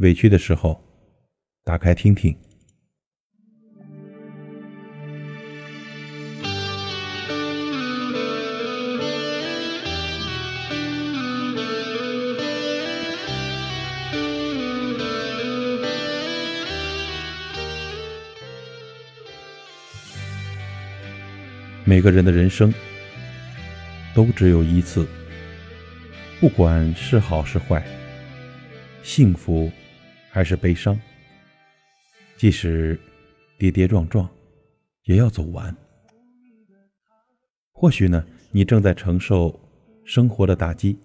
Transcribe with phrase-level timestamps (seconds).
[0.00, 0.82] 委屈的时候，
[1.62, 2.34] 打开听听。
[21.84, 22.72] 每个人的人生
[24.14, 25.06] 都只有一次，
[26.40, 27.84] 不管是好是坏，
[29.02, 29.70] 幸福。
[30.30, 30.98] 还是悲伤，
[32.36, 32.98] 即使
[33.58, 34.28] 跌跌撞撞，
[35.04, 35.76] 也要走完。
[37.72, 39.58] 或许呢，你正在承受
[40.04, 40.96] 生活的打击；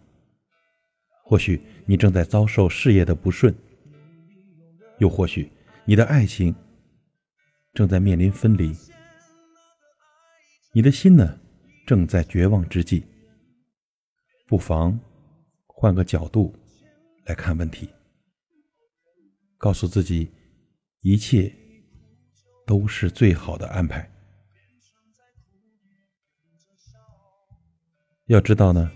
[1.24, 3.52] 或许你正在遭受事业的不顺；
[5.00, 5.52] 又或许
[5.86, 6.54] 你的爱情
[7.74, 8.76] 正在面临分离。
[10.72, 11.40] 你的心呢，
[11.88, 13.04] 正在绝望之际。
[14.48, 15.00] 不妨
[15.66, 16.54] 换个角度
[17.26, 17.90] 来看问题。
[19.66, 20.32] 告诉自己，
[21.02, 21.52] 一切
[22.68, 24.08] 都是最好的安排。
[28.28, 28.92] 要知道呢，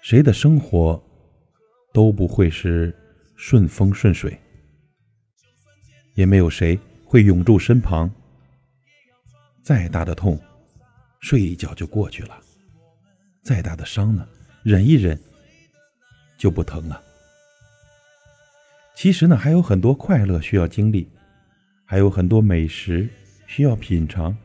[0.00, 1.02] 谁的生活
[1.92, 2.96] 都不会是
[3.34, 4.38] 顺风顺水，
[6.14, 8.08] 也没有谁会永驻身旁。
[9.64, 10.40] 再大的痛，
[11.18, 12.40] 睡一觉就过去了；
[13.42, 14.24] 再大的伤呢，
[14.62, 15.20] 忍一忍
[16.38, 17.02] 就不疼了。
[18.94, 21.08] 其实呢，还有很多快乐需要经历，
[21.84, 23.08] 还有很多美食
[23.46, 24.36] 需要品尝。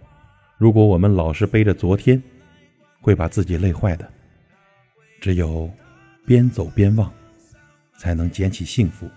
[0.58, 2.22] 如果我们老是背着昨天，
[3.02, 4.10] 会把自己累坏的。
[5.20, 5.72] 只有
[6.26, 7.12] 边走边忘，
[8.00, 9.10] 才能捡起幸福。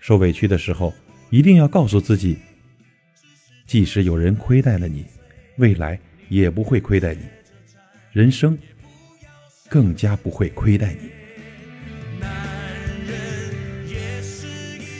[0.00, 0.94] 受委屈的时候，
[1.30, 2.38] 一定要告诉自己：
[3.66, 5.04] 即使有人亏待了你，
[5.56, 7.22] 未来也不会亏待你，
[8.12, 8.56] 人生
[9.68, 11.10] 更加不会亏待你。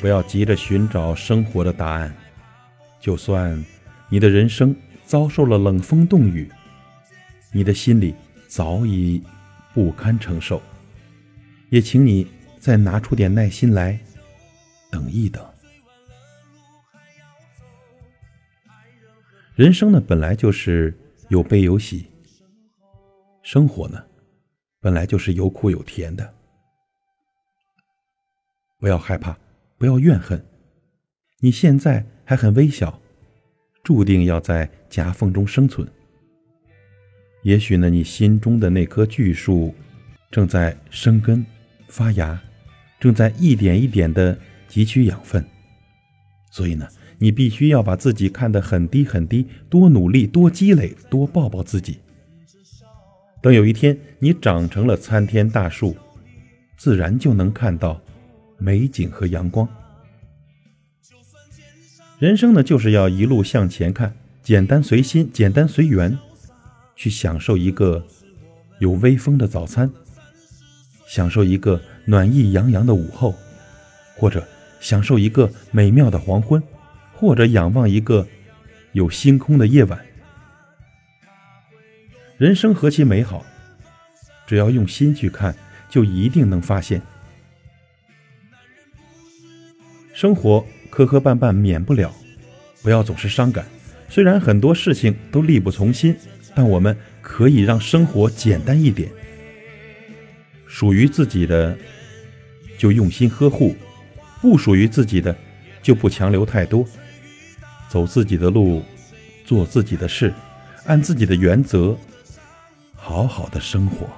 [0.07, 2.17] 不要急着寻找生活的答案，
[3.01, 3.61] 就算
[4.09, 4.73] 你的人生
[5.05, 6.49] 遭受了冷风冻雨，
[7.53, 8.15] 你的心里
[8.47, 9.21] 早已
[9.75, 10.63] 不堪承受，
[11.71, 12.25] 也请你
[12.61, 13.99] 再拿出点耐心来，
[14.93, 15.45] 等一等。
[19.57, 20.97] 人生呢，本来就是
[21.31, 22.07] 有悲有喜，
[23.43, 24.01] 生活呢，
[24.79, 26.33] 本来就是有苦有甜的，
[28.79, 29.37] 不要害怕。
[29.79, 30.43] 不要怨恨，
[31.41, 32.99] 你现在还很微小，
[33.83, 35.87] 注定要在夹缝中生存。
[37.43, 39.75] 也许呢，你心中的那棵巨树
[40.31, 41.45] 正在生根
[41.89, 42.43] 发芽，
[42.99, 44.39] 正在一点一点的
[44.69, 45.45] 汲取养分。
[46.51, 46.89] 所以呢，
[47.19, 51.99] 你必须要把自己看得很低很低，多努力，多积累，多抱抱自己。
[53.43, 55.95] 等有一天你长成了参天大树，
[56.79, 58.01] 自然就能看到。
[58.59, 59.69] 美景和阳光，
[62.19, 66.19] 人生呢，就是要一路向前看，简单随心，简单随缘，
[66.95, 68.05] 去享受一个
[68.79, 69.91] 有微风的早餐，
[71.07, 73.35] 享受一个暖意洋洋的午后，
[74.17, 74.47] 或者
[74.81, 76.63] 享受一个美妙的黄昏，
[77.13, 78.27] 或者仰望一个
[78.93, 80.01] 有星空的夜晚。
[82.39, 83.45] 人生何其美好，
[84.47, 85.55] 只要用心去看，
[85.89, 87.03] 就一定能发现。
[90.17, 92.11] 生活磕磕绊绊免不了，
[92.83, 93.67] 不要总是伤感。
[94.09, 96.17] 虽然很多事情都力不从心，
[96.55, 99.11] 但我们可以让生活简单一点。
[100.67, 101.77] 属于自己的
[102.79, 103.77] 就用心呵护，
[104.41, 105.37] 不属于自己的
[105.83, 106.83] 就不强留太多。
[107.87, 108.83] 走自己的路，
[109.45, 110.33] 做自己的事，
[110.87, 111.95] 按自己的原则，
[112.95, 114.09] 好好的生活。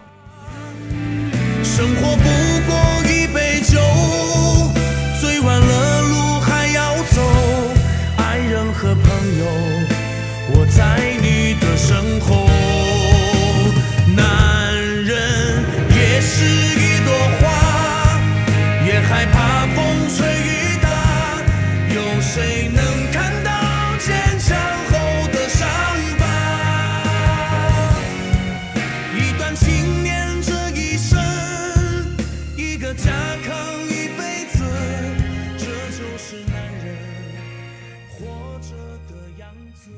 [1.64, 2.87] 生活不过
[11.78, 12.48] 身后
[14.16, 14.74] 男
[15.04, 17.42] 人也是一朵花
[18.84, 19.76] 也害怕风
[20.10, 20.88] 吹雨打
[21.94, 22.82] 有谁能
[23.12, 23.50] 看到
[23.98, 24.58] 坚强
[24.90, 24.92] 后
[25.32, 25.68] 的伤
[26.18, 26.22] 疤？
[29.16, 31.16] 一段情念这一生
[32.56, 33.12] 一个家
[33.46, 33.54] 扛
[33.86, 34.64] 一辈子
[35.56, 35.64] 这
[35.96, 36.86] 就是男人
[38.10, 38.74] 活着
[39.08, 39.90] 的样子。